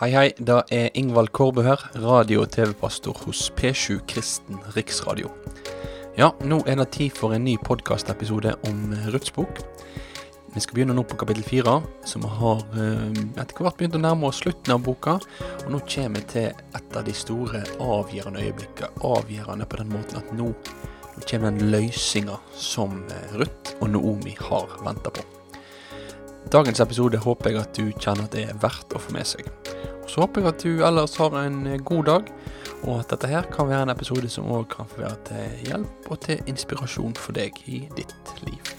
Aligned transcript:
Hei, 0.00 0.14
hei. 0.14 0.28
Det 0.32 0.54
er 0.72 0.94
Ingvald 0.96 1.28
Kårbø 1.36 1.60
her, 1.60 1.82
radio- 2.00 2.40
og 2.40 2.48
TV-pastor 2.54 3.18
hos 3.26 3.50
P7 3.52 3.98
Kristen 4.08 4.56
Riksradio. 4.72 5.28
Ja, 6.16 6.30
nå 6.40 6.62
er 6.64 6.78
det 6.80 6.86
tid 6.94 7.18
for 7.18 7.36
en 7.36 7.44
ny 7.44 7.58
podkastepisode 7.60 8.54
om 8.70 8.94
Ruths 9.12 9.34
bok. 9.36 9.60
Vi 10.54 10.62
skal 10.64 10.78
begynne 10.78 10.96
nå 10.96 11.04
på 11.04 11.18
kapittel 11.20 11.44
fire, 11.44 11.82
vi 12.14 12.32
har 12.40 12.64
eh, 12.80 13.20
etter 13.42 13.60
hvert 13.60 13.76
begynt 13.76 13.98
å 13.98 14.00
nærme 14.00 14.30
oss 14.30 14.40
slutten 14.40 14.72
av 14.72 14.80
boka. 14.88 15.18
Og 15.66 15.68
nå 15.68 15.82
kommer 15.84 16.24
vi 16.24 16.26
til 16.32 16.48
et 16.48 16.96
av 16.96 17.04
de 17.04 17.12
store 17.12 17.60
avgjørende 17.76 18.40
øyeblikkene. 18.40 19.04
Avgjørende 19.04 19.68
på 19.68 19.82
den 19.82 19.92
måten 19.92 20.22
at 20.22 20.32
nå, 20.32 20.48
nå 21.12 21.26
kommer 21.28 21.52
den 21.52 21.74
løsninga 21.76 22.40
som 22.56 23.02
eh, 23.04 23.36
Ruth 23.36 23.76
og 23.82 23.92
Noomi 23.92 24.32
har 24.48 24.80
venta 24.80 25.12
på. 25.12 25.28
Dagens 26.48 26.80
episode 26.80 27.20
håper 27.20 27.52
jeg 27.52 27.60
at 27.60 27.76
du 27.76 27.90
kjenner 28.00 28.24
at 28.24 28.32
det 28.32 28.48
er 28.48 28.62
verdt 28.64 28.96
å 28.96 29.04
få 29.04 29.12
med 29.12 29.28
seg. 29.28 29.44
Så 30.10 30.24
håper 30.24 30.42
jeg 30.42 30.50
at 30.50 30.62
du 30.66 30.80
ellers 30.82 31.12
har 31.22 31.34
en 31.38 31.66
eh, 31.70 31.82
god 31.86 32.04
dag, 32.08 32.30
og 32.82 32.96
at 32.98 33.12
dette 33.12 33.28
her 33.30 33.46
kan 33.52 33.68
være 33.70 33.84
en 33.86 33.92
episode 33.92 34.26
som 34.32 34.48
òg 34.50 34.66
kan 34.72 34.88
få 34.90 35.04
være 35.04 35.18
til 35.28 35.68
hjelp 35.68 36.08
og 36.10 36.18
til 36.24 36.50
inspirasjon 36.50 37.14
for 37.14 37.36
deg 37.36 37.60
i 37.70 37.84
ditt 37.94 38.32
liv. 38.42 38.72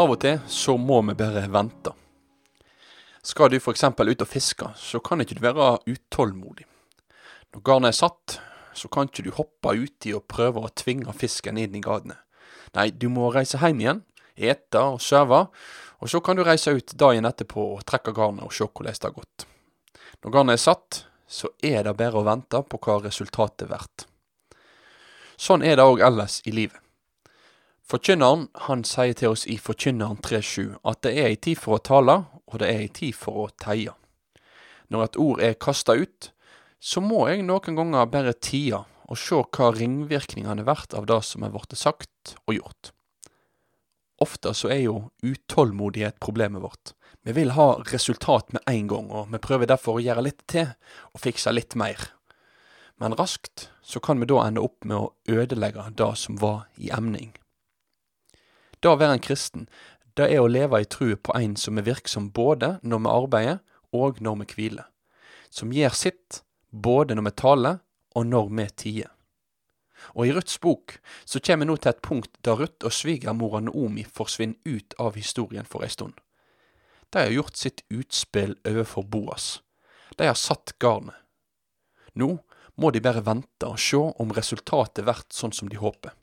Av 0.00 0.10
og 0.10 0.18
til 0.18 0.42
så 0.50 0.74
må 0.80 0.98
vi 1.06 1.18
bare 1.22 1.46
vente. 1.46 1.94
Skal 3.22 3.54
du 3.54 3.60
f.eks. 3.62 3.86
ut 3.86 4.26
og 4.26 4.28
fiske, 4.34 4.74
så 4.74 4.98
kan 4.98 5.22
ikke 5.22 5.38
du 5.38 5.46
være 5.46 5.76
utålmodig. 5.86 6.66
Når 7.54 7.68
garnet 7.68 7.94
er 7.94 8.00
satt, 8.02 8.40
så 8.80 8.88
kan 8.88 9.10
ikke 9.10 9.26
du 9.26 9.30
hoppe 9.36 9.74
uti 9.76 10.14
og 10.16 10.24
prøve 10.30 10.64
å 10.64 10.72
tvinge 10.72 11.12
fisken 11.12 11.60
inn 11.60 11.76
i 11.76 11.84
gadene. 11.84 12.16
Nei, 12.76 12.88
du 12.90 13.10
må 13.12 13.28
reise 13.34 13.60
hjem 13.60 13.82
igjen, 13.82 14.02
ete 14.40 14.80
og 14.94 15.00
sove, 15.04 15.44
og 16.00 16.08
så 16.08 16.20
kan 16.24 16.38
du 16.38 16.44
reise 16.46 16.72
ut 16.72 16.94
dagen 16.96 17.28
etterpå 17.28 17.66
og 17.74 17.84
trekke 17.84 18.14
garnet 18.16 18.46
og 18.46 18.54
se 18.56 18.64
hvordan 18.64 18.96
det 18.96 19.08
har 19.08 19.16
gått. 19.16 19.46
Når 20.24 20.36
garnet 20.36 20.56
er 20.56 20.62
satt, 20.64 21.02
så 21.30 21.50
er 21.62 21.84
det 21.84 21.98
bare 21.98 22.20
å 22.20 22.26
vente 22.26 22.62
på 22.66 22.80
hva 22.82 23.00
resultatet 23.04 23.68
blir. 23.68 24.06
Sånn 25.40 25.64
er 25.64 25.78
det 25.78 25.86
òg 25.88 26.02
ellers 26.04 26.40
i 26.44 26.52
livet. 26.52 26.80
Forkynneren 27.90 28.44
han 28.68 28.84
sier 28.86 29.16
til 29.18 29.32
oss 29.34 29.46
i 29.50 29.56
Forkynneren 29.58 30.20
3.7 30.22 30.76
at 30.86 31.00
det 31.02 31.14
er 31.18 31.30
ei 31.32 31.38
tid 31.42 31.58
for 31.58 31.78
å 31.78 31.82
tale, 31.82 32.20
og 32.46 32.60
det 32.62 32.68
er 32.68 32.84
ei 32.84 32.90
tid 32.94 33.16
for 33.18 33.44
å 33.44 33.46
teie. 33.58 33.96
Når 34.90 35.06
et 35.06 35.18
ord 35.22 35.42
er 35.42 35.56
kasta 35.58 35.96
ut, 35.98 36.30
så 36.80 37.02
må 37.04 37.26
jeg 37.28 37.44
noen 37.44 37.76
ganger 37.76 38.08
bare 38.08 38.32
tie 38.32 38.80
og 39.10 39.18
se 39.18 39.36
hva 39.36 39.68
ringvirkningene 39.74 40.64
blir 40.64 40.96
av 40.96 41.06
det 41.10 41.20
som 41.26 41.44
er 41.44 41.52
blitt 41.52 41.76
sagt 41.78 42.36
og 42.46 42.56
gjort. 42.56 42.92
Ofte 44.20 44.52
så 44.56 44.70
er 44.72 44.82
jo 44.84 44.96
utålmodighet 45.24 46.20
problemet 46.20 46.62
vårt. 46.62 46.92
Vi 47.24 47.32
vil 47.36 47.52
ha 47.56 47.74
resultat 47.88 48.52
med 48.52 48.64
en 48.68 48.88
gang, 48.88 49.10
og 49.12 49.28
vi 49.32 49.40
prøver 49.40 49.68
derfor 49.68 49.98
å 49.98 50.04
gjøre 50.04 50.24
litt 50.24 50.42
til 50.48 50.72
og 51.12 51.20
fikse 51.20 51.52
litt 51.52 51.76
mer. 51.76 52.00
Men 53.00 53.16
raskt 53.16 53.68
så 53.84 54.00
kan 54.00 54.20
vi 54.20 54.28
da 54.28 54.42
ende 54.44 54.64
opp 54.64 54.84
med 54.84 54.96
å 54.96 55.12
ødelegge 55.28 55.86
det 55.96 56.10
som 56.20 56.36
var 56.40 56.66
i 56.76 56.92
emning. 56.92 57.32
Det 58.80 58.88
å 58.88 58.96
være 59.00 59.18
en 59.18 59.24
kristen, 59.24 59.66
det 60.16 60.28
er 60.32 60.40
å 60.40 60.50
leve 60.52 60.80
i 60.80 60.88
trua 60.88 61.16
på 61.16 61.34
en 61.36 61.56
som 61.60 61.80
er 61.80 61.88
virksom 61.88 62.28
både 62.36 62.78
når 62.84 63.04
vi 63.04 63.12
arbeider 63.12 63.58
og 63.96 64.20
når 64.20 64.42
vi 64.42 64.48
hviler. 64.54 64.88
Som 65.50 65.72
gjør 65.74 65.96
sitt 65.96 66.42
både 66.70 67.14
når 67.14 67.28
vi 67.28 67.36
taler 67.42 67.80
og 68.16 68.26
når 68.26 68.50
vi 68.50 68.66
tier. 68.76 69.10
Og 70.16 70.26
i 70.26 70.32
Ruths 70.32 70.58
bok 70.60 70.96
så 71.24 71.40
kommer 71.40 71.66
vi 71.66 71.70
nå 71.70 71.76
til 71.76 71.92
et 71.92 72.02
punkt 72.02 72.38
der 72.46 72.58
Ruth 72.62 72.88
og 72.88 72.94
svigermora 72.94 73.60
Naomi 73.60 74.04
forsvinner 74.04 74.56
ut 74.64 74.96
av 74.98 75.18
historien 75.18 75.68
for 75.68 75.84
ei 75.84 75.92
stund. 75.92 76.14
De 77.10 77.18
har 77.18 77.34
gjort 77.34 77.58
sitt 77.58 77.82
utspill 77.90 78.54
overfor 78.64 79.04
Boas. 79.04 79.60
De 80.16 80.26
har 80.26 80.38
satt 80.38 80.76
garnet. 80.78 81.16
Nå 82.14 82.38
må 82.80 82.90
de 82.90 83.02
bare 83.02 83.22
vente 83.26 83.66
og 83.66 83.78
se 83.82 83.98
om 83.98 84.32
resultatet 84.34 85.04
blir 85.04 85.20
sånn 85.34 85.52
som 85.54 85.68
de 85.68 85.78
håper. 85.78 86.14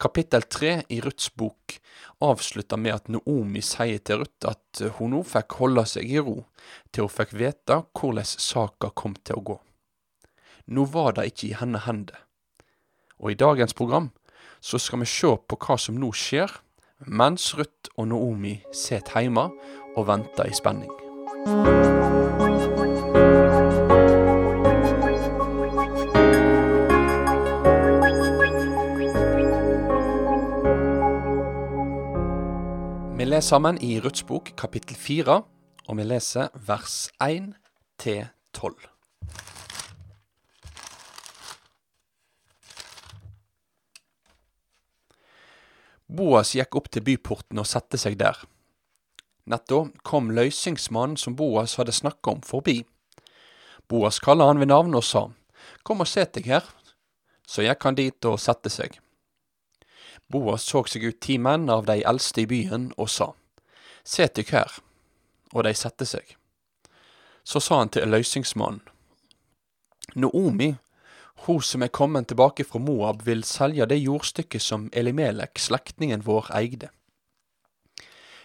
Kapittel 0.00 0.46
tre 0.48 0.80
i 0.88 1.00
Ruths 1.04 1.30
bok 1.36 1.78
avslutter 2.20 2.76
med 2.76 2.94
at 2.94 3.08
Noomi 3.12 3.62
sier 3.64 4.00
til 4.04 4.22
Ruth 4.22 4.48
at 4.48 4.82
hun 4.98 5.14
nå 5.14 5.22
fikk 5.26 5.56
holde 5.60 5.84
seg 5.88 6.08
i 6.10 6.20
ro 6.20 6.36
til 6.92 7.06
hun 7.06 7.14
fikk 7.14 7.34
vite 7.40 7.80
hvordan 7.96 8.28
saka 8.30 8.92
kom 8.94 9.16
til 9.24 9.40
å 9.40 9.44
gå. 9.52 9.58
Nå 10.70 10.86
var 10.92 11.16
det 11.16 11.30
ikke 11.30 11.48
i 11.48 11.56
henne 11.58 11.80
hender. 11.86 12.18
Og 13.20 13.32
i 13.32 13.38
dagens 13.38 13.74
program 13.76 14.10
så 14.60 14.78
skal 14.78 15.02
vi 15.02 15.08
se 15.08 15.32
på 15.48 15.58
hva 15.60 15.78
som 15.80 15.98
nå 16.00 16.12
skjer, 16.16 16.52
mens 17.08 17.54
Ruth 17.56 17.92
og 17.96 18.10
Noomi 18.12 18.58
sitter 18.76 19.24
hjemme 19.24 19.48
og 19.96 20.06
venter 20.12 20.48
i 20.48 20.56
spenning. 20.56 21.99
Leser 33.40 33.54
sammen 33.56 33.78
i 33.80 33.94
Ruths 34.04 34.20
bok 34.28 34.50
kapittel 34.52 34.98
fire, 35.00 35.38
og 35.88 35.96
vi 35.96 36.04
leser 36.04 36.50
vers 36.66 37.08
1 37.24 37.46
til 37.96 38.26
12. 38.52 38.74
Boas 46.20 46.52
gikk 46.52 46.76
opp 46.76 46.92
til 46.92 47.06
byporten 47.08 47.64
og 47.64 47.70
satte 47.70 47.96
seg 47.96 48.20
der. 48.20 48.36
Netto 49.48 49.86
kom 50.04 50.28
løysingsmannen 50.36 51.16
som 51.16 51.32
Boas 51.32 51.78
hadde 51.80 51.96
snakka 51.96 52.36
om, 52.36 52.44
forbi. 52.44 52.82
Boas 53.88 54.20
kalte 54.20 54.52
han 54.52 54.60
ved 54.60 54.68
navn 54.68 55.00
og 55.00 55.06
sa, 55.14 55.30
Kom 55.80 56.04
og 56.04 56.12
set 56.12 56.36
deg 56.36 56.52
her. 56.52 56.68
Så 57.48 57.64
gikk 57.64 57.88
han 57.88 57.96
dit 57.96 58.28
og 58.28 58.36
satte 58.36 58.68
seg. 58.68 59.00
Boas 60.30 60.62
så 60.62 60.84
seg 60.86 61.04
ut 61.04 61.20
ti 61.20 61.38
menn 61.38 61.68
av 61.70 61.88
de 61.88 62.00
eldste 62.06 62.44
i 62.44 62.46
byen 62.50 62.90
og 62.96 63.10
sa, 63.10 63.32
Set 64.04 64.36
dykk 64.38 64.52
her. 64.54 64.76
Og 65.52 65.64
de 65.66 65.74
satte 65.74 66.06
seg. 66.06 66.36
Så 67.44 67.60
sa 67.60 67.80
han 67.80 67.90
til 67.90 68.08
løysingsmannen, 68.08 68.80
Noomi, 70.14 70.74
hun 71.46 71.60
som 71.62 71.82
er 71.82 71.92
kommet 71.94 72.28
tilbake 72.28 72.64
fra 72.66 72.80
Moab, 72.82 73.22
vil 73.26 73.44
selge 73.46 73.86
det 73.86 74.00
jordstykket 74.00 74.62
som 74.62 74.88
Elimelek, 74.92 75.58
slektningen 75.58 76.24
vår, 76.26 76.50
eide. 76.58 76.90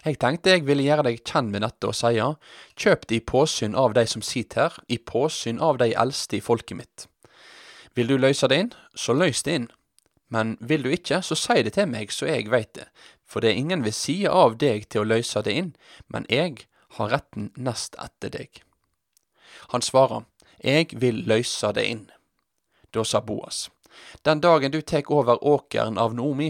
Jeg 0.06 0.20
tenkte 0.22 0.54
jeg 0.54 0.68
ville 0.68 0.86
gjøre 0.86 1.08
deg 1.08 1.24
kjent 1.26 1.50
med 1.50 1.64
dette 1.66 1.90
og 1.90 1.96
sie, 1.98 2.28
kjøp 2.78 3.08
det 3.10 3.18
i 3.18 3.26
påsyn 3.26 3.74
av 3.76 3.96
de 3.98 4.06
som 4.08 4.22
sitter 4.22 4.68
her, 4.68 4.78
i 4.88 5.00
påsyn 5.02 5.58
av 5.58 5.80
de 5.82 5.90
eldste 5.98 6.38
i 6.38 6.44
folket 6.46 6.78
mitt. 6.78 7.08
Vil 7.98 8.12
du 8.12 8.18
løse 8.20 8.48
det 8.52 8.60
inn, 8.62 8.72
så 8.94 9.16
løs 9.18 9.42
det 9.44 9.58
inn. 9.60 9.68
Men 10.36 10.58
vil 10.60 10.84
du 10.84 10.92
ikke, 10.92 11.22
så 11.24 11.36
si 11.40 11.62
det 11.64 11.78
til 11.78 11.88
meg, 11.88 12.12
så 12.12 12.28
jeg 12.28 12.50
veit 12.52 12.74
det, 12.76 12.90
for 13.24 13.40
det 13.40 13.54
er 13.54 13.60
ingen 13.62 13.86
ved 13.86 13.96
sida 13.96 14.34
av 14.36 14.58
deg 14.60 14.90
til 14.92 15.06
å 15.06 15.10
løse 15.14 15.40
det 15.46 15.54
inn, 15.56 15.70
men 16.12 16.26
jeg 16.28 16.66
har 16.98 17.14
retten 17.14 17.54
nest 17.56 17.96
etter 18.04 18.34
deg. 18.34 18.60
Han 19.72 19.86
svarer, 19.86 20.26
jeg 20.60 20.92
vil 21.00 21.22
løse 21.30 21.72
det 21.78 21.86
inn. 21.88 22.04
Da 22.92 23.06
sa 23.08 23.22
Boas, 23.24 23.70
den 24.28 24.42
dagen 24.44 24.76
du 24.76 24.82
tek 24.82 25.12
over 25.12 25.40
åkeren 25.40 26.00
av 26.02 26.18
Noomi, 26.18 26.50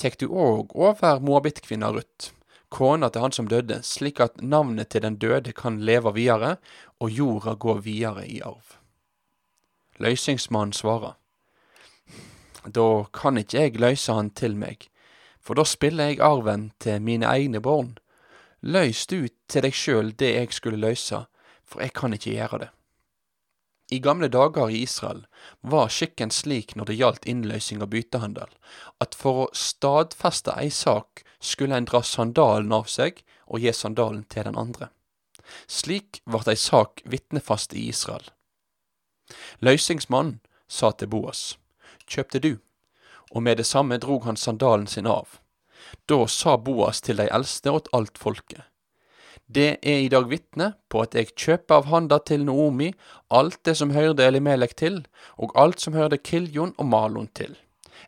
tek 0.00 0.16
du 0.22 0.30
òg 0.30 0.72
over 0.72 1.20
moabittkvinna 1.20 1.90
Ruth, 1.92 2.30
kona 2.72 3.10
til 3.12 3.26
han 3.26 3.36
som 3.36 3.50
døde, 3.52 3.82
slik 3.84 4.22
at 4.24 4.40
navnet 4.40 4.94
til 4.94 5.04
den 5.04 5.18
døde 5.20 5.52
kan 5.52 5.76
leve 5.84 6.14
videre, 6.16 6.56
og 7.04 7.12
jorda 7.12 7.54
gå 7.60 7.76
videre 7.84 8.24
i 8.24 8.40
arv. 8.40 8.78
Løysingsmannen 10.00 10.72
svarer, 10.72 11.18
da 12.64 13.04
kan 13.12 13.38
ikke 13.38 13.60
jeg 13.60 13.80
løyse 13.80 14.12
han 14.12 14.30
til 14.30 14.56
meg, 14.56 14.88
for 15.40 15.58
da 15.58 15.64
spiller 15.68 16.12
jeg 16.12 16.22
arven 16.24 16.70
til 16.80 17.02
mine 17.02 17.28
egne 17.28 17.60
barn. 17.60 17.96
Løys 18.64 19.04
du 19.06 19.26
til 19.48 19.66
deg 19.66 19.76
sjøl 19.76 20.14
det 20.16 20.32
jeg 20.34 20.52
skulle 20.56 20.80
løyse, 20.80 21.26
for 21.64 21.84
jeg 21.84 21.92
kan 21.92 22.16
ikke 22.16 22.32
gjøre 22.32 22.62
det. 22.64 22.70
I 23.92 23.98
gamle 24.00 24.28
dager 24.32 24.70
i 24.72 24.80
Israel 24.82 25.26
var 25.60 25.90
skikken 25.92 26.30
slik 26.32 26.72
når 26.76 26.88
det 26.88 26.96
gjaldt 26.96 27.26
innløsing 27.28 27.82
og 27.84 27.90
byttehandel, 27.92 28.48
at 29.00 29.14
for 29.14 29.42
å 29.42 29.50
stadfeste 29.52 30.54
ei 30.56 30.70
sak 30.72 31.20
skulle 31.40 31.76
en 31.76 31.88
dra 31.88 32.00
sandalen 32.00 32.72
av 32.72 32.88
seg 32.88 33.20
og 33.44 33.60
gi 33.60 33.74
sandalen 33.76 34.24
til 34.32 34.48
den 34.48 34.56
andre. 34.56 34.88
Slik 35.68 36.22
vart 36.24 36.48
ei 36.48 36.56
sak 36.56 37.04
vitnefast 37.04 37.76
i 37.76 37.90
Israel. 37.92 38.24
Løysingsmannen 39.60 40.40
sa 40.68 40.90
til 40.96 41.12
Boas, 41.12 41.58
kjøpte 42.10 42.40
du? 42.40 42.52
Og 43.32 43.42
med 43.42 43.58
det 43.58 43.66
samme 43.66 43.98
drog 43.98 44.24
han 44.28 44.36
sandalen 44.36 44.86
sin 44.86 45.06
av. 45.06 45.40
Da 46.08 46.26
sa 46.26 46.56
Boas 46.56 47.00
til 47.04 47.20
de 47.20 47.28
eldste 47.28 47.72
og 47.72 47.90
alt 47.92 48.18
folket, 48.18 48.62
Det 49.46 49.78
er 49.82 49.98
i 50.00 50.08
dag 50.08 50.24
vitne 50.30 50.72
på 50.88 51.02
at 51.04 51.14
jeg 51.14 51.34
kjøper 51.36 51.74
av 51.74 51.84
handa 51.92 52.18
til 52.18 52.44
Noomi 52.44 52.94
alt 53.28 53.58
det 53.64 53.76
som 53.76 53.90
hørte 53.90 54.24
Elimelek 54.24 54.74
til, 54.76 55.04
og 55.36 55.52
alt 55.54 55.80
som 55.80 55.92
hørte 55.92 56.16
Kiljon 56.16 56.72
og 56.78 56.86
Malon 56.86 57.28
til. 57.34 57.56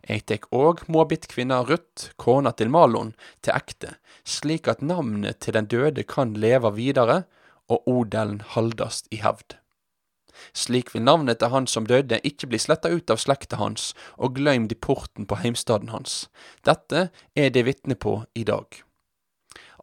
Jeg 0.09 0.25
tek 0.25 0.47
òg 0.49 0.81
Moabit-kvinna 0.87 1.61
Ruth, 1.67 2.09
kona 2.17 2.51
til 2.51 2.69
Malon, 2.69 3.13
til 3.41 3.53
ekte, 3.53 3.95
slik 4.25 4.67
at 4.67 4.81
navnet 4.81 5.39
til 5.39 5.53
den 5.53 5.69
døde 5.69 6.03
kan 6.03 6.33
leve 6.33 6.73
videre, 6.73 7.23
og 7.69 7.87
odelen 7.87 8.41
haldast 8.41 9.07
i 9.11 9.21
hevd. 9.21 9.57
Slik 10.53 10.93
vil 10.93 11.05
navnet 11.05 11.39
til 11.41 11.53
han 11.53 11.67
som 11.67 11.87
døde 11.87 12.19
ikke 12.27 12.49
bli 12.51 12.59
sletta 12.61 12.91
ut 12.93 13.09
av 13.13 13.21
slekta 13.21 13.59
hans 13.61 13.93
og 14.17 14.35
gløymd 14.37 14.73
i 14.73 14.79
porten 14.79 15.27
på 15.29 15.39
heimstaden 15.41 15.93
hans. 15.93 16.27
Dette 16.65 17.09
er 17.35 17.49
det 17.53 17.65
vitne 17.67 17.95
på 17.95 18.21
i 18.35 18.43
dag. 18.47 18.83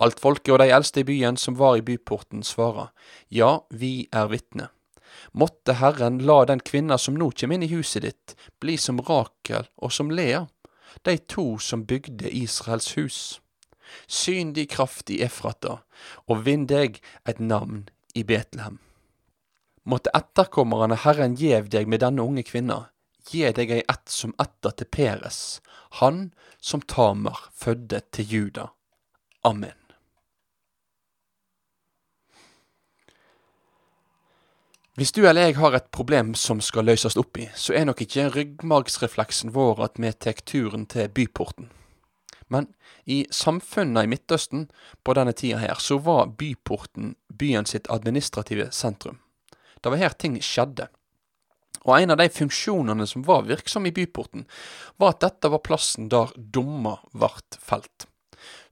Alt 0.03 0.19
folket 0.21 0.55
og 0.55 0.59
de 0.63 0.71
eldste 0.75 1.03
i 1.03 1.07
byen 1.07 1.37
som 1.39 1.59
var 1.59 1.79
i 1.79 1.85
byporten, 1.87 2.43
svarer, 2.43 2.91
ja, 3.31 3.61
vi 3.71 4.09
er 4.13 4.31
vitne. 4.33 4.71
Måtte 5.33 5.77
Herren 5.79 6.19
la 6.27 6.45
den 6.45 6.61
kvinna 6.61 6.99
som 6.99 7.15
nå 7.19 7.31
kjem 7.31 7.55
inn 7.55 7.67
i 7.67 7.71
huset 7.71 8.03
ditt, 8.03 8.35
bli 8.61 8.77
som 8.81 8.99
Rakel 9.07 9.69
og 9.77 9.95
som 9.95 10.11
Lea, 10.11 10.47
de 11.07 11.17
to 11.31 11.59
som 11.59 11.87
bygde 11.87 12.31
Israels 12.31 12.95
hus. 12.99 13.19
Syn 14.07 14.53
di 14.57 14.67
kraft 14.67 15.11
i 15.11 15.21
Efrata, 15.23 15.79
og 16.27 16.43
vinn 16.47 16.67
deg 16.67 16.99
et 17.29 17.39
navn 17.39 17.87
i 18.15 18.25
Betlehem. 18.27 18.81
Måtte 19.85 20.13
etterkommerne 20.17 20.97
Herren 20.97 21.37
gjev 21.37 21.69
deg 21.73 21.89
med 21.89 22.01
denne 22.01 22.25
unge 22.25 22.45
kvinna, 22.49 22.87
gi 23.29 23.45
deg 23.53 23.71
ei 23.71 23.83
ett 23.85 24.09
som 24.09 24.33
etter 24.41 24.73
til 24.73 24.89
Peres, 24.89 25.61
han 26.01 26.31
som 26.61 26.81
Tamer 26.81 27.49
fødde 27.53 28.01
til 28.13 28.33
Juda. 28.33 28.69
Amen. 29.45 29.77
Hvis 34.95 35.13
du 35.13 35.25
eller 35.27 35.49
jeg 35.49 35.57
har 35.59 35.75
et 35.75 35.91
problem 35.91 36.37
som 36.39 36.61
skal 36.63 36.87
løses 36.87 37.17
opp 37.19 37.37
i, 37.43 37.49
så 37.59 37.75
er 37.75 37.89
nok 37.89 38.05
ikke 38.05 38.29
ryggmargsrefleksen 38.31 39.51
vår 39.53 39.83
at 39.89 39.99
vi 39.99 40.13
tar 40.15 40.39
turen 40.47 40.87
til 40.87 41.11
byporten. 41.11 41.67
Men 42.47 42.69
i 43.05 43.25
samfunnet 43.31 44.07
i 44.07 44.13
Midtøsten 44.13 44.69
på 45.03 45.17
denne 45.19 45.35
tida 45.35 45.59
her, 45.59 45.81
så 45.83 45.99
var 45.99 46.31
byporten 46.39 47.17
byen 47.27 47.67
sitt 47.67 47.91
administrative 47.91 48.71
sentrum. 48.71 49.19
Det 49.85 49.93
var 49.93 50.01
her 50.01 50.15
ting 50.17 50.39
skjedde. 50.41 50.89
Og 51.85 51.99
en 51.99 52.15
av 52.15 52.21
de 52.21 52.31
funksjonene 52.33 53.05
som 53.07 53.25
var 53.27 53.45
virksom 53.45 53.85
i 53.85 53.93
byporten, 53.93 54.47
var 54.97 55.13
at 55.13 55.27
dette 55.27 55.51
var 55.53 55.61
plassen 55.67 56.09
der 56.13 56.33
dommer 56.37 57.03
vart 57.13 57.59
felt. 57.61 58.07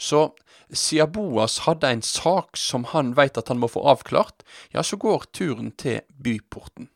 Så 0.01 0.31
siden 0.73 1.13
Boas 1.13 1.59
hadde 1.67 1.91
en 1.93 2.03
sak 2.03 2.57
som 2.57 2.89
han 2.95 3.13
veit 3.19 3.37
at 3.37 3.53
han 3.53 3.61
må 3.61 3.69
få 3.69 3.85
avklart, 3.93 4.41
ja, 4.73 4.81
så 4.81 4.97
går 4.97 5.29
turen 5.37 5.75
til 5.77 6.01
byporten. 6.17 6.89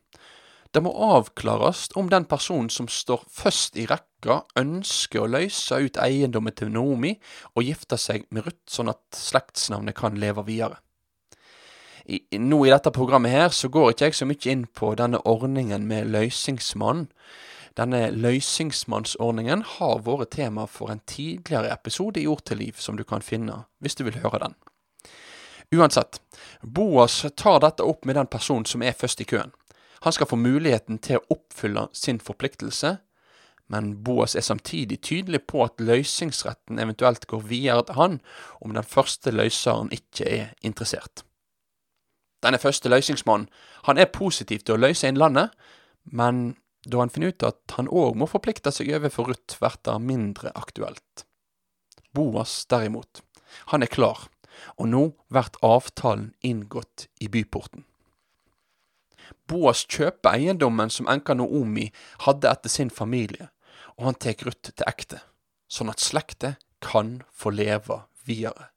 Det 0.73 0.83
må 0.85 0.91
avklares 0.93 1.87
om 1.97 2.09
den 2.13 2.27
personen 2.29 2.73
som 2.73 2.89
står 2.89 3.23
først 3.33 3.77
i 3.81 3.87
rekka, 3.89 4.43
ønsker 4.61 5.23
å 5.23 5.31
løse 5.37 5.79
ut 5.85 6.01
eiendommen 6.01 6.57
til 6.57 6.73
Naomi 6.73 7.15
og 7.55 7.65
gifte 7.65 8.01
seg 8.01 8.27
med 8.33 8.49
Ruth, 8.49 8.65
sånn 8.69 8.93
at 8.93 9.05
slektsnavnet 9.17 9.97
kan 9.97 10.19
leve 10.21 10.45
videre. 10.49 10.81
I, 12.07 12.21
nå 12.39 12.61
i 12.67 12.71
dette 12.71 12.93
programmet 12.95 13.35
her 13.35 13.49
så 13.51 13.69
går 13.73 13.93
ikke 13.93 14.11
jeg 14.11 14.19
så 14.19 14.29
mye 14.31 14.51
inn 14.53 14.67
på 14.79 14.93
denne 14.99 15.19
ordningen 15.27 15.89
med 15.91 16.13
løysingsmann, 16.15 17.09
denne 17.77 18.07
løysingsmannsordningen 18.15 19.65
har 19.77 19.99
vært 20.07 20.33
tema 20.39 20.65
for 20.71 20.89
en 20.89 21.03
tidligere 21.05 21.69
episode 21.75 22.23
i 22.23 22.29
Ord 22.31 22.47
til 22.49 22.63
liv, 22.63 22.79
som 22.81 22.97
du 22.97 23.05
kan 23.05 23.25
finne 23.25 23.65
hvis 23.85 23.99
du 23.99 24.07
vil 24.07 24.17
høre 24.23 24.41
den. 24.47 24.55
Uansett, 25.75 26.21
Boas 26.63 27.25
tar 27.37 27.61
dette 27.61 27.85
opp 27.85 28.07
med 28.07 28.17
den 28.17 28.31
personen 28.33 28.65
som 28.65 28.85
er 28.87 28.97
først 28.97 29.21
i 29.21 29.29
køen. 29.29 29.53
Han 30.07 30.15
skal 30.15 30.31
få 30.31 30.39
muligheten 30.41 31.03
til 31.03 31.19
å 31.19 31.37
oppfylle 31.37 31.89
sin 31.93 32.21
forpliktelse, 32.23 32.97
men 33.69 33.93
Boas 34.07 34.37
er 34.39 34.47
samtidig 34.47 35.03
tydelig 35.03 35.43
på 35.51 35.65
at 35.67 35.83
løysingsretten 35.83 36.79
eventuelt 36.79 37.27
går 37.27 37.45
videre 37.51 37.85
til 37.89 37.99
han 37.99 38.21
om 38.63 38.77
den 38.77 38.87
første 38.87 39.35
løseren 39.35 39.91
ikke 39.93 40.29
er 40.31 40.53
interessert. 40.63 41.27
Denne 42.47 42.63
første 42.63 42.91
løsningsmannen, 42.93 43.49
han 43.89 43.99
er 43.99 44.13
positiv 44.15 44.63
til 44.63 44.77
å 44.77 44.83
løse 44.85 45.09
inn 45.09 45.19
landet, 45.19 45.51
men 46.07 46.55
da 46.87 47.01
han 47.01 47.11
finner 47.11 47.33
ut 47.35 47.47
at 47.47 47.75
han 47.75 47.91
òg 47.91 48.15
må 48.21 48.29
forplikte 48.31 48.71
seg 48.71 48.93
overfor 48.95 49.33
Ruth, 49.33 49.57
blir 49.59 49.75
det 49.89 49.97
mindre 50.07 50.53
aktuelt. 50.55 51.25
Boas 52.15 52.61
derimot, 52.71 53.25
han 53.73 53.83
er 53.83 53.91
klar, 53.91 54.29
og 54.79 54.89
nå 54.93 55.03
blir 55.33 55.59
avtalen 55.67 56.31
inngått 56.47 57.09
i 57.19 57.29
byporten. 57.33 57.83
Boas 59.51 59.83
kjøper 59.91 60.39
eiendommen 60.39 60.91
som 60.91 61.11
enka 61.11 61.35
Noomi 61.35 61.89
hadde 62.29 62.51
etter 62.51 62.71
sin 62.71 62.95
familie, 62.95 63.51
og 63.99 64.13
han 64.13 64.21
tar 64.23 64.39
Ruth 64.47 64.71
til 64.71 64.87
ekte, 64.87 65.19
sånn 65.67 65.91
at 65.91 66.03
slekta 66.03 66.55
kan 66.85 67.25
få 67.35 67.51
leve 67.51 68.05
videre. 68.27 68.71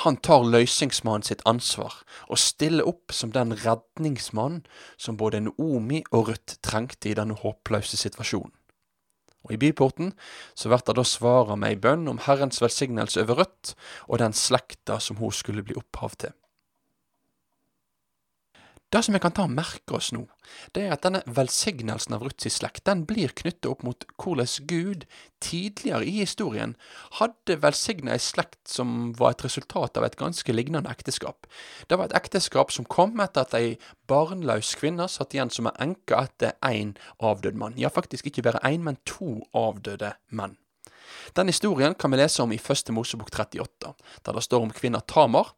Han 0.00 0.16
tar 0.24 0.46
løysingsmannen 0.48 1.26
sitt 1.26 1.42
ansvar 1.48 1.98
og 2.32 2.40
stiller 2.40 2.88
opp 2.88 3.12
som 3.12 3.34
den 3.34 3.52
redningsmannen 3.52 4.62
som 4.96 5.18
både 5.20 5.42
Noomi 5.44 6.00
og 6.08 6.30
Ruth 6.30 6.56
trengte 6.64 7.10
i 7.10 7.16
denne 7.18 7.36
håpløse 7.36 8.00
situasjonen. 8.00 8.54
Og 9.44 9.54
I 9.56 9.60
byporten 9.60 10.12
så 10.54 10.68
blir 10.68 10.84
det 10.84 10.96
da 10.96 11.04
svara 11.04 11.56
med 11.56 11.74
ei 11.74 11.80
bønn 11.80 12.08
om 12.12 12.20
Herrens 12.26 12.60
velsignelse 12.60 13.24
over 13.24 13.42
Ruth 13.42 13.76
og 14.08 14.20
den 14.20 14.36
slekta 14.36 14.98
som 15.00 15.20
hun 15.20 15.32
skulle 15.32 15.64
bli 15.64 15.76
opphav 15.80 16.16
til. 16.20 16.34
Det 18.90 19.04
som 19.06 19.14
vi 19.14 19.20
kan 19.22 19.30
ta 19.30 19.44
og 19.46 19.52
merke 19.54 19.94
oss 19.94 20.08
nå, 20.10 20.24
det 20.74 20.82
er 20.82 20.96
at 20.96 21.04
denne 21.04 21.20
velsignelsen 21.30 22.16
av 22.16 22.24
Ruths 22.26 22.56
slekt 22.56 22.88
den 22.88 23.04
blir 23.06 23.30
knyttet 23.38 23.68
opp 23.70 23.84
mot 23.86 24.02
hvordan 24.18 24.66
Gud 24.66 25.04
tidligere 25.38 26.08
i 26.10 26.16
historien 26.16 26.72
hadde 27.20 27.60
velsigna 27.62 28.16
ei 28.16 28.22
slekt 28.24 28.58
som 28.72 29.12
var 29.20 29.36
et 29.36 29.44
resultat 29.46 30.00
av 30.00 30.08
et 30.08 30.18
ganske 30.18 30.56
lignende 30.56 30.90
ekteskap. 30.90 31.46
Det 31.86 32.00
var 32.00 32.10
et 32.10 32.16
ekteskap 32.18 32.74
som 32.74 32.88
kom 32.90 33.22
etter 33.22 33.46
at 33.46 33.54
ei 33.54 33.76
barnløs 34.10 34.72
kvinne 34.80 35.06
satt 35.06 35.38
igjen 35.38 35.54
som 35.54 35.70
en 35.70 35.78
enke 35.86 36.18
etter 36.18 36.58
én 36.66 36.96
avdød 37.22 37.62
mann. 37.62 37.78
Ja, 37.78 37.94
faktisk 37.94 38.26
ikke 38.26 38.48
bare 38.48 38.64
én, 38.66 38.82
men 38.82 38.98
to 39.06 39.38
avdøde 39.54 40.16
menn. 40.34 40.58
Den 41.36 41.50
historien 41.52 41.94
kan 41.94 42.12
vi 42.12 42.20
lese 42.20 42.42
om 42.42 42.52
i 42.52 42.60
Første 42.60 42.92
Mosebok 42.92 43.30
38, 43.32 43.94
der 44.26 44.38
det 44.38 44.44
står 44.46 44.66
om 44.66 44.74
kvinna 44.74 45.00
Tamar 45.00 45.54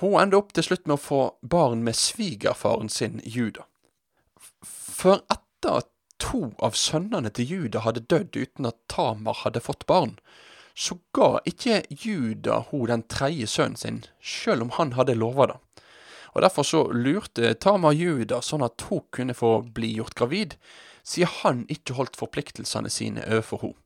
hun 0.00 0.16
ender 0.20 0.40
opp 0.40 0.52
til 0.56 0.64
slutt 0.64 0.86
med 0.86 0.96
å 0.96 1.02
få 1.02 1.20
barn 1.42 1.82
med 1.84 1.98
svigerfaren 1.98 2.88
sin 2.88 3.20
Juda. 3.24 3.66
For 4.64 5.20
etter 5.32 5.82
at 5.82 5.90
to 6.20 6.50
av 6.64 6.76
sønnene 6.76 7.32
til 7.36 7.48
Juda 7.50 7.82
hadde 7.84 8.04
dødd 8.08 8.36
uten 8.36 8.68
at 8.70 8.78
Tamar 8.92 9.42
hadde 9.42 9.62
fått 9.64 9.86
barn, 9.90 10.16
så 10.74 10.96
ga 11.16 11.40
ikke 11.48 11.82
Juda 11.90 12.62
hun 12.70 12.86
den 12.88 13.04
tredje 13.12 13.48
sønnen 13.50 13.80
sin, 13.80 14.02
sjøl 14.20 14.64
om 14.64 14.72
han 14.78 14.94
hadde 14.96 15.18
lova 15.18 15.50
det. 15.50 15.58
Og 16.30 16.44
Derfor 16.44 16.64
så 16.64 16.84
lurte 16.94 17.54
Tamar 17.58 17.96
Juda 17.96 18.38
sånn 18.44 18.64
at 18.64 18.80
hun 18.88 19.02
kunne 19.12 19.34
få 19.34 19.58
bli 19.76 19.96
gjort 19.98 20.16
gravid, 20.16 20.56
siden 21.02 21.34
han 21.42 21.64
ikke 21.72 21.96
holdt 21.98 22.18
forpliktelsene 22.20 22.92
sine 22.92 23.24
overfor 23.26 23.64
henne. 23.64 23.78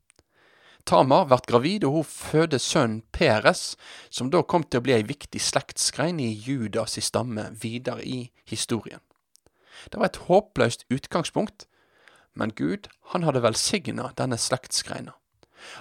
Tamar 0.84 1.24
blir 1.30 1.40
gravid, 1.48 1.84
og 1.84 1.92
hun 1.92 2.04
føder 2.04 2.60
sønnen 2.60 3.02
Peres, 3.12 3.76
som 4.10 4.30
da 4.30 4.42
kom 4.42 4.64
til 4.64 4.82
å 4.82 4.84
bli 4.84 4.92
ei 4.96 5.06
viktig 5.08 5.40
slektsgrein 5.40 6.20
i 6.20 6.28
Judas 6.28 6.98
stamme 7.00 7.48
videre 7.60 8.04
i 8.04 8.30
historien. 8.44 9.00
Det 9.88 10.00
var 10.00 10.10
et 10.10 10.22
håpløst 10.28 10.84
utgangspunkt, 10.92 11.66
men 12.34 12.52
Gud 12.52 12.88
han 13.12 13.24
hadde 13.24 13.42
velsigna 13.44 14.10
denne 14.18 14.38
slektsgreina. 14.40 15.14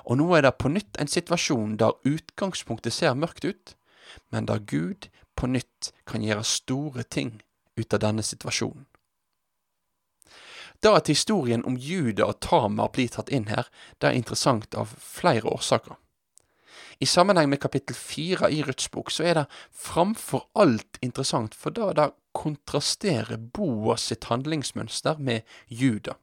Og 0.08 0.18
nå 0.22 0.30
er 0.38 0.46
det 0.46 0.56
på 0.62 0.72
nytt 0.72 1.00
en 1.02 1.12
situasjon 1.12 1.76
der 1.82 1.98
utgangspunktet 2.08 2.96
ser 2.96 3.18
mørkt 3.20 3.44
ut, 3.44 3.76
men 4.32 4.48
der 4.48 4.64
Gud 4.64 5.10
på 5.36 5.50
nytt 5.50 5.92
kan 6.08 6.24
gjøre 6.24 6.46
store 6.48 7.04
ting 7.04 7.42
ut 7.76 7.94
av 7.94 8.04
denne 8.06 8.24
situasjonen. 8.24 8.86
Da 10.84 10.98
at 11.00 11.08
historien 11.08 11.64
om 11.66 11.78
Juda 11.80 12.28
og 12.28 12.42
Tamar 12.44 12.92
blir 12.92 13.08
tatt 13.08 13.30
inn 13.32 13.48
her, 13.48 13.70
det 14.04 14.10
er 14.10 14.18
interessant 14.20 14.76
av 14.76 14.92
flere 15.00 15.48
årsaker. 15.48 15.96
I 17.00 17.08
sammenheng 17.08 17.50
med 17.50 17.62
kapittel 17.64 17.96
fire 17.96 18.50
i 18.52 18.60
Ruths 18.64 18.90
bok 18.92 19.12
så 19.12 19.24
er 19.30 19.38
det 19.38 19.46
framfor 19.72 20.46
alt 20.60 21.00
interessant, 21.02 21.56
for 21.56 21.72
da 21.72 21.94
det 21.96 22.10
kontrasterer 22.36 23.40
Boas 23.40 24.10
sitt 24.12 24.28
handlingsmønster 24.28 25.20
med 25.24 25.48
Juda. 25.68 26.18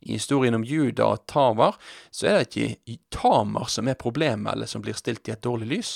I 0.00 0.16
historien 0.16 0.54
om 0.54 0.64
Juda 0.64 1.06
og 1.12 1.26
Tamar 1.28 1.76
så 2.10 2.28
er 2.30 2.42
det 2.42 2.48
ikke 2.56 2.98
Tamar 3.12 3.68
som 3.72 3.88
er 3.88 4.00
problemet, 4.00 4.54
eller 4.54 4.70
som 4.70 4.84
blir 4.84 4.96
stilt 4.96 5.28
i 5.28 5.34
et 5.34 5.44
dårlig 5.44 5.68
lys. 5.72 5.94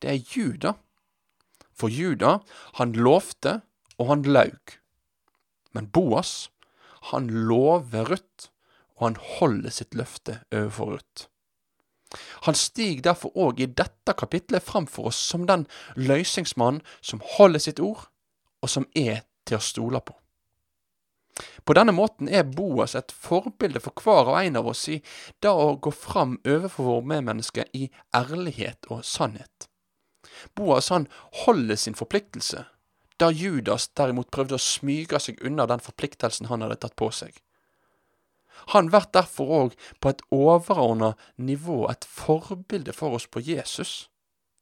Det 0.00 0.10
er 0.12 0.36
Juda. 0.36 0.76
For 1.72 1.88
Juda, 1.88 2.38
han 2.76 2.92
lovte, 2.92 3.60
og 3.96 4.08
han 4.08 4.24
laug. 4.28 4.76
Men 5.72 5.88
Boas, 5.88 6.51
han 7.10 7.28
lover 7.48 8.08
Ruth, 8.12 8.48
og 8.98 9.06
han 9.08 9.20
holder 9.38 9.74
sitt 9.74 9.96
løfte 9.98 10.40
overfor 10.52 10.94
Ruth. 10.94 11.28
Han 12.46 12.54
stiger 12.54 13.02
derfor 13.08 13.32
òg 13.38 13.60
i 13.60 13.66
dette 13.66 14.14
kapitlet 14.18 14.62
fram 14.62 14.86
for 14.86 15.08
oss 15.10 15.20
som 15.32 15.46
den 15.48 15.64
løsningsmannen 15.96 16.82
som 17.00 17.22
holder 17.36 17.62
sitt 17.64 17.80
ord, 17.80 18.08
og 18.62 18.70
som 18.70 18.86
er 18.94 19.24
til 19.48 19.58
å 19.58 19.64
stole 19.64 20.02
på. 20.04 20.14
På 21.64 21.74
denne 21.76 21.94
måten 21.96 22.28
er 22.28 22.44
Boas 22.44 22.94
et 22.98 23.12
forbilde 23.16 23.80
for 23.80 23.96
hver 24.04 24.28
og 24.34 24.38
en 24.42 24.58
av 24.60 24.68
oss 24.68 24.84
i 24.92 24.98
det 25.40 25.50
å 25.50 25.76
gå 25.80 25.92
fram 25.94 26.36
overfor 26.44 26.88
våre 26.88 27.08
medmennesker 27.14 27.70
i 27.72 27.86
ærlighet 28.14 28.90
og 28.92 29.04
sannhet. 29.06 29.68
Boas 30.56 30.90
han 30.92 31.08
holder 31.44 31.80
sin 31.80 31.96
forpliktelse, 31.96 32.66
da 33.22 33.30
Judas 33.30 33.86
derimot 33.94 34.32
prøvde 34.34 34.58
å 34.58 34.62
smyge 34.62 35.20
seg 35.22 35.40
unna 35.46 35.68
den 35.70 35.82
forpliktelsen 35.82 36.50
han 36.50 36.64
hadde 36.64 36.80
tatt 36.82 36.96
på 36.98 37.10
seg. 37.14 37.36
Han 38.74 38.90
blir 38.90 39.06
derfor 39.14 39.52
òg 39.58 39.76
på 40.02 40.12
et 40.12 40.22
overordna 40.34 41.12
nivå 41.38 41.84
et 41.90 42.06
forbilde 42.06 42.94
for 42.94 43.18
oss 43.18 43.26
på 43.26 43.42
Jesus. 43.42 44.08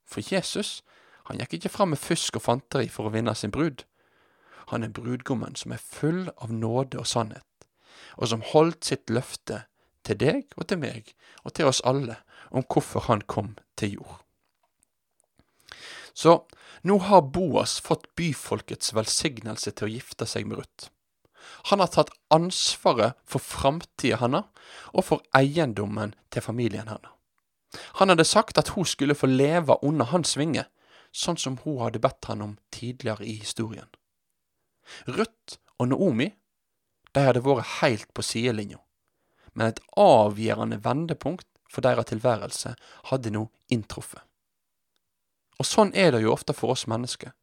For 0.08 0.24
Jesus, 0.24 0.80
han 1.28 1.40
gikk 1.40 1.58
ikke 1.58 1.72
fram 1.72 1.92
med 1.94 2.02
fusk 2.02 2.36
og 2.36 2.46
fanteri 2.46 2.88
for 2.92 3.08
å 3.08 3.14
vinne 3.14 3.34
sin 3.36 3.52
brud. 3.54 3.84
Han 4.72 4.84
er 4.86 4.94
brudgommen 4.94 5.56
som 5.58 5.74
er 5.74 5.82
full 5.82 6.28
av 6.36 6.52
nåde 6.52 7.00
og 7.00 7.08
sannhet, 7.08 7.66
og 8.16 8.30
som 8.32 8.44
holdt 8.52 8.88
sitt 8.88 9.10
løfte 9.10 9.64
til 10.06 10.20
deg 10.20 10.56
og 10.56 10.68
til 10.70 10.80
meg 10.80 11.12
og 11.44 11.54
til 11.56 11.70
oss 11.70 11.82
alle 11.84 12.20
om 12.50 12.64
hvorfor 12.64 13.08
han 13.08 13.24
kom 13.26 13.56
til 13.76 14.00
jord. 14.00 14.20
Så 16.20 16.34
nå 16.82 16.98
har 16.98 17.22
Boas 17.32 17.78
fått 17.80 18.10
byfolkets 18.16 18.92
velsignelse 18.96 19.72
til 19.72 19.88
å 19.88 19.92
gifte 19.94 20.26
seg 20.28 20.48
med 20.48 20.60
Ruth. 20.60 20.90
Han 21.70 21.80
har 21.80 21.88
tatt 21.94 22.12
ansvaret 22.34 23.16
for 23.24 23.40
framtida 23.40 24.18
hennes 24.20 24.68
og 24.92 25.06
for 25.06 25.24
eiendommen 25.36 26.12
til 26.28 26.44
familien 26.44 26.92
hennes. 26.92 27.16
Han 28.02 28.12
hadde 28.12 28.26
sagt 28.26 28.58
at 28.60 28.74
hun 28.74 28.84
skulle 28.84 29.16
få 29.16 29.30
leve 29.30 29.78
under 29.86 30.10
hans 30.12 30.36
vinge, 30.36 30.66
sånn 31.12 31.38
som 31.40 31.56
hun 31.64 31.80
hadde 31.84 32.02
bedt 32.02 32.28
han 32.28 32.42
om 32.44 32.56
tidligere 32.74 33.24
i 33.24 33.38
historien. 33.40 33.88
Ruth 35.06 35.58
og 35.78 35.92
Naomi 35.92 36.32
de 37.14 37.26
hadde 37.26 37.44
vært 37.46 37.78
helt 37.80 38.10
på 38.14 38.26
sidelinja, 38.26 38.80
men 39.54 39.70
et 39.70 39.84
avgjørende 39.98 40.82
vendepunkt 40.84 41.48
for 41.70 41.86
deres 41.86 42.10
tilværelse 42.10 42.74
hadde 43.10 43.32
nå 43.34 43.46
inntruffet. 43.70 44.22
Og 45.60 45.68
sånn 45.68 45.92
er 45.92 46.14
det 46.14 46.22
jo 46.24 46.32
ofte 46.32 46.56
for 46.56 46.72
oss 46.72 46.86
mennesker. 46.88 47.34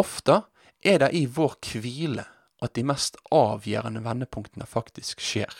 Ofte 0.00 0.40
er 0.80 1.02
det 1.02 1.12
i 1.12 1.26
vår 1.28 1.58
hvile 1.68 2.24
at 2.64 2.72
de 2.78 2.84
mest 2.86 3.18
avgjørende 3.34 4.00
vendepunktene 4.04 4.66
faktisk 4.68 5.20
skjer. 5.20 5.52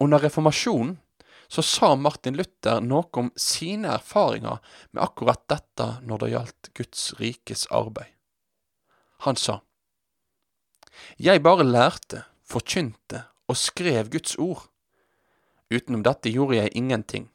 Under 0.00 0.22
reformasjonen 0.22 0.96
så 1.48 1.64
sa 1.64 1.94
Martin 1.96 2.36
Luther 2.36 2.80
noe 2.84 3.08
om 3.20 3.30
sine 3.36 3.94
erfaringer 3.96 4.60
med 4.92 5.02
akkurat 5.02 5.44
dette 5.48 5.88
når 6.04 6.22
det 6.22 6.32
gjaldt 6.32 6.70
Guds 6.76 7.04
rikes 7.20 7.66
arbeid. 7.72 8.12
Han 9.24 9.36
sa, 9.36 9.60
Jeg 11.16 11.42
bare 11.42 11.64
lærte, 11.64 12.24
forkynte 12.44 13.24
og 13.48 13.56
skrev 13.56 14.10
Guds 14.12 14.36
ord. 14.38 14.68
Utenom 15.72 16.04
dette 16.04 16.30
gjorde 16.32 16.60
jeg 16.60 16.76
ingenting. 16.76 17.28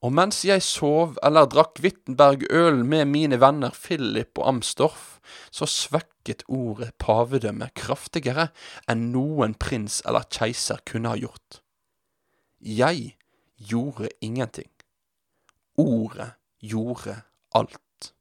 Og 0.00 0.14
mens 0.16 0.38
jeg 0.48 0.62
sov 0.64 1.18
eller 1.26 1.48
drakk 1.50 1.82
Wittenberg-øl 1.84 2.80
med 2.88 3.04
mine 3.10 3.36
venner 3.40 3.74
Philip 3.76 4.38
og 4.40 4.46
Amstorff, 4.54 5.18
så 5.52 5.68
svekket 5.68 6.46
ordet 6.48 6.94
pavedømme 6.98 7.68
kraftigere 7.76 8.48
enn 8.88 9.10
noen 9.12 9.54
prins 9.60 10.00
eller 10.08 10.24
keiser 10.32 10.80
kunne 10.88 11.12
ha 11.12 11.20
gjort. 11.20 11.60
Jeg 12.60 13.16
gjorde 13.60 14.08
ingenting. 14.24 14.72
Ordet 15.76 16.32
gjorde 16.64 17.20
alt. 17.52 18.12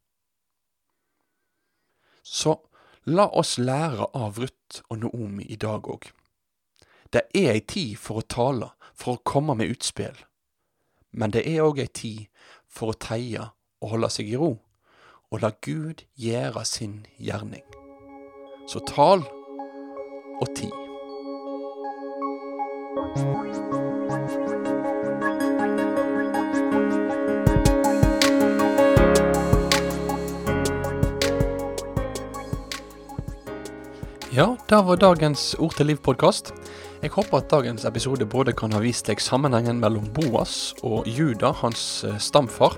Så 2.23 2.59
la 3.07 3.25
oss 3.31 3.57
lære 3.57 4.11
av 4.13 4.37
Ruth 4.37 4.83
og 4.89 4.99
Noomi 4.99 5.47
i 5.47 5.55
dag 5.55 5.87
òg. 5.87 6.11
Det 7.09 7.23
er 7.33 7.55
ei 7.55 7.61
tid 7.63 7.95
for 7.97 8.21
å 8.21 8.27
tale, 8.27 8.73
for 8.93 9.15
å 9.15 9.23
komme 9.25 9.55
med 9.57 9.71
utspill. 9.71 10.17
Men 11.11 11.33
det 11.33 11.45
er 11.47 11.65
òg 11.65 11.81
ei 11.81 11.89
tid 11.89 12.27
for 12.69 12.93
å 12.93 12.99
teie 12.99 13.49
og 13.79 13.93
holde 13.95 14.09
seg 14.13 14.29
i 14.29 14.37
ro, 14.39 14.51
og 15.31 15.41
la 15.43 15.51
Gud 15.65 16.05
gjøre 16.19 16.65
sin 16.65 17.05
gjerning. 17.17 17.65
Så 18.69 18.83
tal 18.85 19.25
og 20.39 20.47
tid. 20.55 20.75
Ja, 34.31 34.57
det 34.67 34.75
var 34.85 34.97
dagens 35.01 35.55
Ord 35.57 35.73
til 35.73 35.87
liv-podkast. 35.89 36.51
Jeg 37.01 37.09
håper 37.15 37.39
at 37.39 37.47
dagens 37.49 37.85
episode 37.89 38.27
både 38.29 38.53
kan 38.53 38.69
ha 38.75 38.81
vist 38.83 39.07
deg 39.09 39.17
sammenhengen 39.25 39.79
mellom 39.81 40.05
Boas 40.13 40.75
og 40.85 41.07
Juda, 41.09 41.49
hans 41.63 42.03
eh, 42.05 42.19
stamfar, 42.21 42.75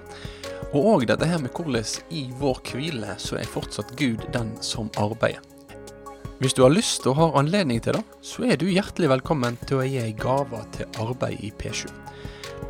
og 0.72 0.88
òg 0.94 1.04
dette 1.10 1.28
her 1.28 1.44
med 1.44 1.52
hvordan 1.52 2.08
i 2.16 2.24
vår 2.40 2.62
hvile 2.72 3.18
så 3.20 3.42
er 3.42 3.52
fortsatt 3.52 3.92
Gud 4.00 4.24
den 4.32 4.54
som 4.64 4.88
arbeider. 4.96 5.44
Hvis 6.40 6.56
du 6.56 6.64
har 6.64 6.72
lyst 6.72 7.04
og 7.12 7.20
har 7.20 7.36
anledning 7.44 7.84
til 7.84 8.00
det, 8.00 8.06
så 8.24 8.48
er 8.48 8.56
du 8.56 8.70
hjertelig 8.72 9.12
velkommen 9.12 9.60
til 9.68 9.82
å 9.82 9.84
gi 9.84 10.00
ei 10.00 10.16
gave 10.16 10.64
til 10.78 11.04
arbeid 11.04 11.44
i 11.44 11.52
P7. 11.52 11.92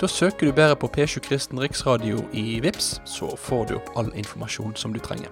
Da 0.01 0.09
søker 0.09 0.49
du 0.49 0.57
bare 0.57 0.73
på 0.73 0.89
P7 0.89 1.21
Kristen 1.29 1.61
Riksradio 1.61 2.25
i 2.33 2.57
VIPS, 2.65 2.95
så 3.05 3.29
får 3.37 3.65
du 3.69 3.77
opp 3.77 3.93
all 3.93 4.09
informasjon 4.17 4.73
som 4.73 4.89
du 4.89 4.97
trenger. 5.05 5.29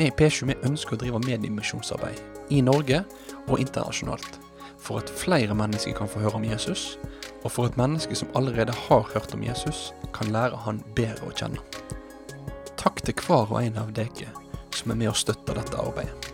Vi 0.00 0.08
i 0.08 0.16
P7 0.16 0.46
vi 0.54 0.62
ønsker 0.64 0.96
å 0.96 1.04
drive 1.04 1.26
mediemisjonsarbeid 1.28 2.29
i 2.50 2.60
Norge 2.64 3.04
og 3.48 3.60
internasjonalt. 3.60 4.38
For 4.80 5.02
at 5.02 5.12
flere 5.12 5.54
mennesker 5.54 5.94
kan 5.96 6.08
få 6.08 6.22
høre 6.24 6.40
om 6.40 6.46
Jesus, 6.46 6.98
og 7.44 7.52
for 7.52 7.68
at 7.68 7.78
mennesker 7.80 8.16
som 8.16 8.32
allerede 8.34 8.74
har 8.86 9.08
hørt 9.14 9.34
om 9.34 9.44
Jesus, 9.44 9.90
kan 10.14 10.32
lære 10.32 10.56
han 10.66 10.82
bedre 10.96 11.28
å 11.28 11.36
kjenne. 11.36 11.60
Takk 12.80 13.02
til 13.04 13.16
hver 13.26 13.50
og 13.52 13.60
en 13.62 13.80
av 13.80 13.92
dere 13.96 14.32
som 14.74 14.94
er 14.94 15.02
med 15.02 15.12
og 15.12 15.18
støtter 15.20 15.58
dette 15.60 15.76
arbeidet. 15.80 16.29